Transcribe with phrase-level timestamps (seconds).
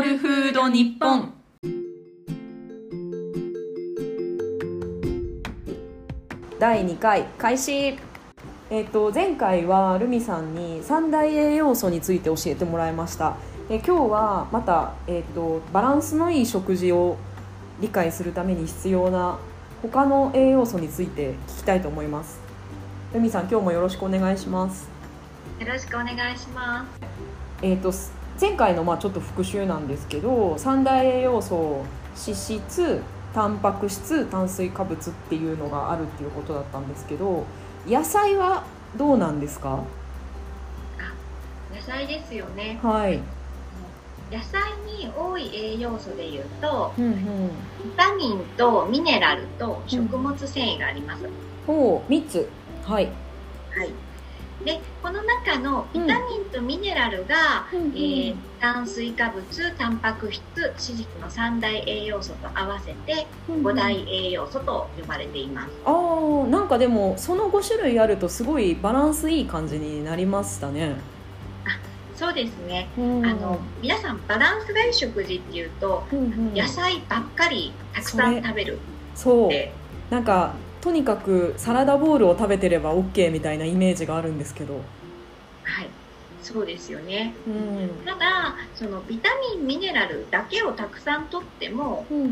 [0.00, 1.34] ールフード日本。
[6.58, 7.98] 第2回開始。
[8.70, 13.36] えっと前回はルミさんに三大栄養素について教えてもらいました。
[13.68, 17.18] え今日はまた、えっとバランスのいい食事を
[17.80, 19.38] 理解するために必要な
[19.82, 22.40] 他の栄養素について聞きたいと思います。
[23.12, 24.88] ルミさん今日もよろしくお願いします。
[25.58, 27.00] よろしくお願いします。
[27.60, 27.92] えっと
[28.40, 31.84] 前回のまあちょっと復習なんですけど三大栄養素
[32.16, 33.02] 脂質
[33.34, 37.44] タンパク質炭水化物っていうのがあるっていうことだったんですけど
[37.86, 38.64] 野菜は
[38.96, 39.84] どうなんですか？
[41.74, 42.78] 野菜ですよね。
[42.82, 43.20] はい、
[44.32, 47.14] 野菜に多い栄養素でいうと、うんうん、
[47.84, 51.24] ビタミンとミネラルと食物繊維があります。
[51.66, 52.48] ほう3つ
[52.84, 53.90] はい、はい。
[54.64, 57.88] で、この中のビタミンとミネラルが、うんうん。
[57.96, 63.26] えー炭水化物、タンパク質、脂質の三大栄養素と合わせて
[63.62, 65.70] 五大栄養素と呼ばれています。
[65.86, 70.96] あーなんかでもその5種類あるとすごいバランスいい感じになりましたね、
[72.14, 72.90] そうですね。
[72.98, 73.24] うん。
[73.24, 76.54] あの皆さんバランスがいい食事っていうと、うんうん。
[76.54, 78.78] 野菜ばっかりたくさん食べる
[79.14, 79.50] そう。
[80.12, 84.74] なんかとにかくサラダボウルを食べてれば OK みたいなイメージがあるんですけど、
[85.62, 85.88] はい、
[86.42, 87.34] そうですよね。
[87.46, 92.28] うんただ、そのビタミン、ミネラルだけをたくさんとっても、うんうん、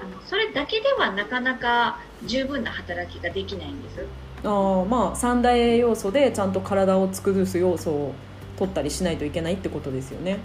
[0.00, 4.06] あのそれだけではなかなか十分な働きができないんです。
[4.44, 8.14] あーまあ三大栄養素でちゃんと体を作る要素を
[8.58, 10.38] 取ったりしないといけないってことですよね。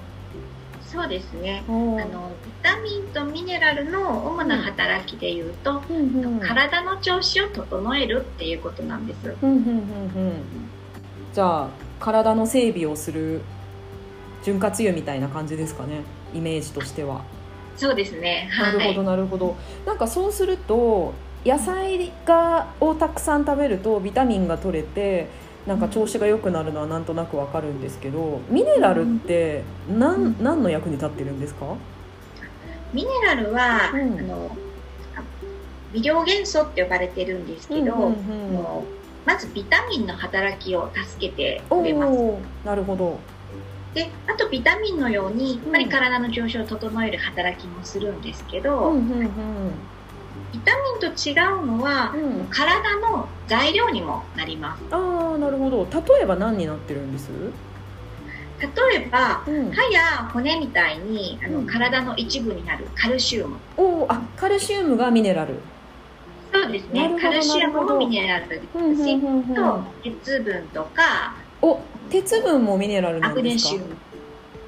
[0.88, 1.64] そうですね。
[1.68, 9.36] ああののビタミンとミネラルの主な働きでいうと、うんうん体の調子を整えるっていうことなんです。
[9.42, 10.42] うんうんうんうん
[11.34, 13.42] じゃあ体の整備をする
[14.44, 16.02] 潤滑油みたいな感じですかね
[16.34, 17.22] イメージとしては。
[17.76, 18.50] そうですね。
[18.58, 19.56] なるほどなるほど。
[19.86, 21.14] なんかそうすると
[21.46, 25.28] 野菜がをたくさん食べるとビタミンが取れて
[25.68, 31.76] なんか調子が良くなるのはなんとなくわかるんですけどミネラルって何,、何の役に立ってるんですか？
[32.94, 34.20] ミネラルは、うん。
[34.20, 34.58] あの
[35.94, 38.88] 微量元素って呼ばれてるんですけど、うんうんうん
[39.26, 42.18] まずビタミンの働きを助けてくれます。
[42.64, 43.20] なるほど。
[43.94, 49.28] であとビタミンのようにやっぱりうん体の上昇を整える働きもするんですけど、うんうんうん
[50.54, 50.72] ビタ
[51.02, 52.48] ミンと違うのは、うん。
[52.50, 54.84] 体の材料にもなります。
[54.92, 55.88] ああなるほど。
[55.92, 57.30] 例えば何になってるんです、
[58.60, 59.72] 例えばうん。
[59.72, 61.66] 歯や骨みたいにあの、うん。
[61.68, 63.58] 体の一部になるカルシウム。
[63.78, 65.56] おーあカルシウムがミネラル。
[66.52, 67.16] そうですね。
[67.22, 69.22] カルシウムもミネラルですし、
[69.54, 73.74] と鉄分とかお鉄分もミネラルなマんですか？
[73.74, 73.98] グネシウム。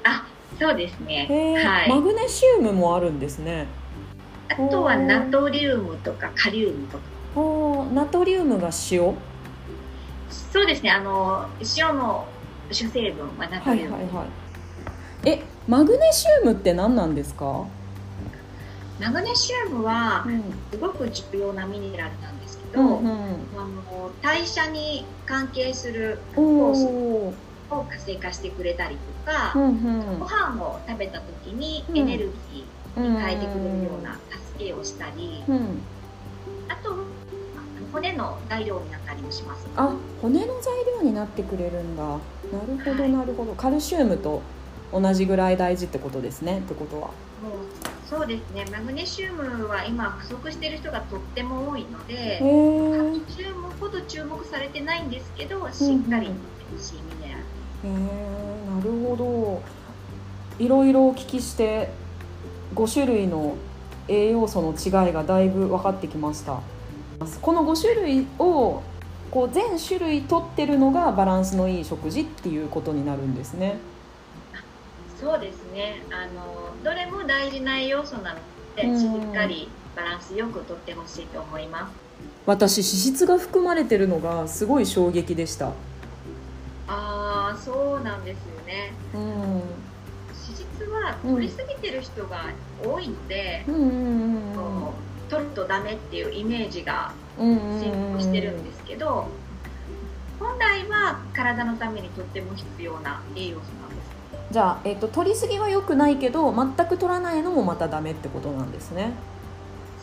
[0.04, 0.26] あ
[0.58, 1.26] そうですね。
[1.64, 1.88] はい。
[1.88, 3.66] マグネシウムもあるんですね
[4.50, 7.04] あとはナトリウムとかカリウムとか。
[7.36, 7.92] おー。
[7.94, 9.14] ナトリウムが塩？
[10.52, 10.90] そうですね。
[10.90, 11.46] あの
[11.76, 12.26] 塩の
[12.70, 14.26] 主成分はナトリウム、はいはいはい
[15.24, 17.66] えマグネシウムって何なんですか、
[19.00, 20.42] マグネシウムはうん。
[20.72, 28.96] すごく重要なミネラルなんですけど、うんうん、あの代謝に関係するお酵素ーを活性化してくれたり
[29.26, 30.18] とか、うんうん。
[30.18, 31.98] ご飯を食べた時にうん。
[31.98, 35.80] エネルギーに変えてくれるよううな助けをしたり、んうん。
[36.68, 36.94] あと
[37.92, 39.66] 骨の材料になったりもします。
[39.76, 42.02] あ骨の材料になってくれるんだ。
[42.04, 42.20] なる
[42.84, 43.12] ほどはい。
[43.12, 44.42] なるほど、カルシウムと
[44.92, 46.58] 同じぐらい大事ってことですね。
[46.58, 47.08] ってことは。
[47.08, 47.12] もう
[48.08, 48.64] そうですね。
[48.70, 52.48] マグネシウムは今不足している人がとっても多いのでへカえ
[53.10, 56.26] ルシウムほど注目されてないんですけどしっかり
[56.78, 57.40] しいミネラル。
[57.40, 57.44] へ
[57.84, 57.90] え
[58.68, 59.62] なるほど。
[60.62, 61.90] いろいろお聞きして
[62.74, 63.56] 5種類の
[64.08, 66.60] 栄養素の違いがだいぶ分かってきました。
[67.42, 68.82] この5種類を
[69.30, 73.78] こう全種類とってるのがバランスのいい食事っていうことになるんですね。
[75.20, 76.02] そうですね。
[76.10, 78.40] あのどれも大事な栄養素なの
[78.74, 78.98] で、うん。
[78.98, 81.92] しっかりバランスよくとってほしいと思います。
[82.46, 85.68] 私脂質が含まれてるのがすごい衝撃でした。
[86.88, 88.92] ああそうなんですよね。
[89.14, 89.89] うん
[90.50, 92.46] 脂質は取りすぎてる人が
[92.84, 99.28] 多いので、うんうんうんこう取るとダメっていうイメージがうんうんうん先行してるんですけど、
[100.40, 104.10] 本来は体のためにとっても必要な栄養素なんです。
[104.50, 109.12] じゃあ、えっと取りすぎは良くないけど全く取らないのもまたダメってことなんですね。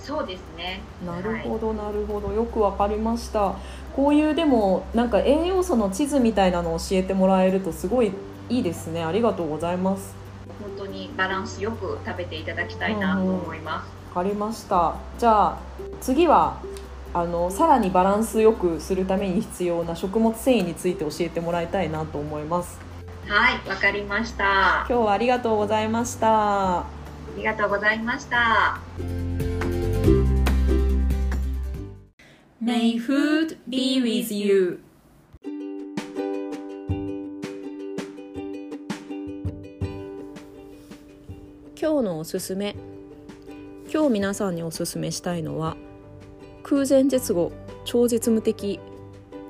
[0.02, 0.80] そうですね。
[1.06, 2.32] なるほどなるほど。
[2.32, 3.56] よくわかりました。
[3.94, 8.14] こういうでもなんか栄養素の地図みたいなのを教えてもらえるとすごい
[8.48, 9.04] いいですね。
[9.04, 10.16] ありがとうございます
[10.62, 14.16] 本当にバランスよく食べていただきたいなと思います。
[14.16, 15.60] わかりましたじゃあ
[16.02, 16.60] 次は
[17.14, 22.80] あのさらにバランスよくするために必要な食物繊維について教えてもらいたいなと思います
[23.28, 24.84] はい、わかりました。
[24.84, 26.98] あ今日はありがとうございました
[27.38, 28.80] りがとうございました。
[32.60, 34.80] May food be with you
[41.88, 42.76] 今日のおすすめ。
[43.90, 45.78] 今日皆さんにおすすめしたいのは
[46.62, 47.54] 空前絶後
[47.86, 48.82] 超絶無敵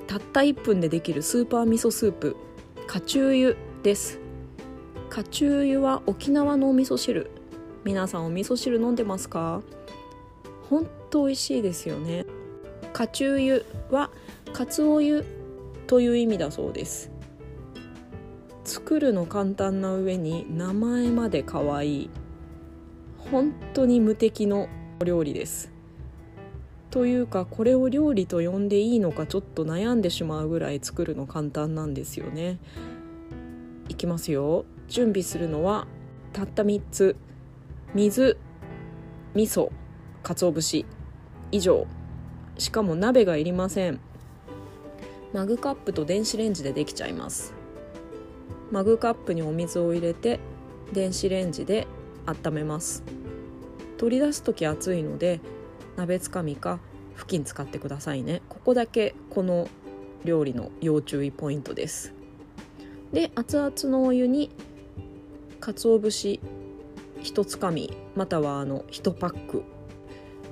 [0.06, 2.36] たった1分でできるスーパー味噌スープ
[2.86, 4.20] カチューユです。
[5.10, 7.28] カチューユは沖縄のお味噌汁。
[7.82, 9.60] 皆さんお味噌汁飲んでますか？
[10.70, 12.24] ほんと美味しいですよね。
[12.92, 14.12] カチューユは
[14.52, 15.24] かつお湯
[15.88, 17.10] という意味だそうです。
[18.62, 22.10] 作るの簡単な上に名前まで可愛い。
[23.30, 24.68] 本当に無敵の
[25.00, 25.72] お料理です。
[26.90, 32.58] というかこれを料理と呼んでいいのかちょっと悩んでしまうぐらい作るの簡単なんですよね。
[33.88, 34.64] いきますよ。
[34.88, 35.86] 準備するのは
[36.32, 37.16] たった3つ。
[37.94, 38.38] 水
[39.34, 39.70] 味噌
[40.22, 40.86] 鰹節。
[41.52, 41.86] 以上。
[42.56, 44.00] しかも鍋がいりません。
[45.32, 47.54] マグカップと電子レンジでできちゃいます。
[48.70, 50.40] マグカップにお水を入れて
[50.92, 51.86] 電子レンジで
[52.28, 53.02] 温めます。
[53.96, 55.40] 取り出す時熱いので
[55.96, 56.78] 鍋つかみか
[57.14, 58.42] 布巾使ってくださいね。
[58.48, 59.68] ここだけこの
[60.24, 62.14] 料理の要注意ポイントです。
[63.12, 64.50] で熱々のお湯に
[65.60, 66.40] 鰹節
[67.22, 69.64] 1つかみまたはあの1パック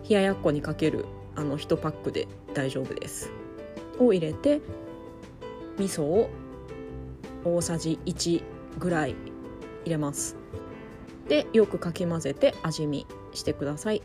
[0.08, 3.30] 冷ややっこにかけるあの1パックで大丈夫です。
[3.98, 4.60] を入れて
[5.78, 6.30] 味噌を
[7.44, 8.42] 大さじ1
[8.78, 9.14] ぐらい
[9.84, 10.36] 入れます。
[11.28, 14.02] でよくかき混ぜて味見してください。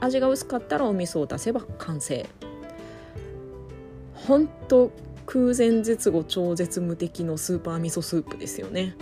[0.00, 2.26] 味が薄かったらお味噌を出せば完成。
[4.14, 4.90] ほんと
[5.26, 8.94] 空前絶後超絶無敵のスーパー味噌スープですよね。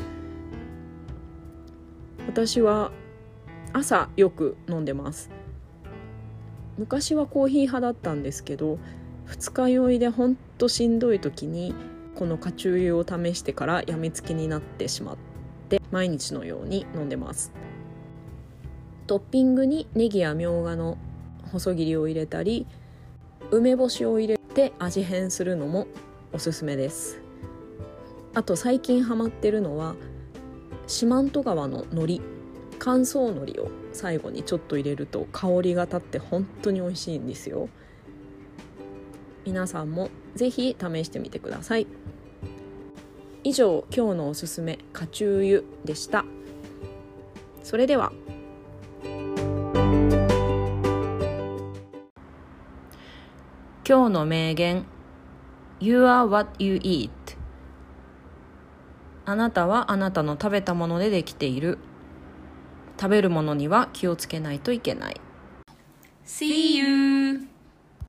[2.26, 2.90] 私は
[3.72, 5.30] 朝よく飲んでます。
[6.78, 8.78] 昔はコーヒー派だったんですけど
[9.26, 11.74] 二日酔いでほんとしんどい時に
[12.16, 15.33] このカチューユを試してからやみつきになってしまって
[15.90, 17.52] 毎日のように飲んでます。
[19.06, 20.96] トッピングにネギやみょうがの
[21.52, 22.66] 細切りを入れたり
[23.50, 25.86] 梅干しを入れて味変するのも
[26.32, 27.20] おすすめです。
[28.34, 29.94] あと最近ハマってるのは
[30.86, 32.20] 四万十川の海苔
[32.78, 37.68] 乾燥海苔を最後にちょっと入れると香りが立って本当に美味しいんですよ。
[39.44, 41.86] 皆さんもぜひ試してみてください。
[43.46, 46.25] 以上今日のおすすめカチューユでした。
[47.62, 48.11] それでは。
[53.87, 54.87] 今日の名言。
[55.79, 57.11] You are what you eat.
[59.26, 61.76] あなたはあなたの食べたものでできている。
[62.99, 65.20] 食べるものには気をつけないといけない。
[66.25, 67.53] See you!